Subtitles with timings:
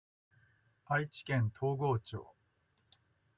[0.87, 2.33] 愛知県東郷町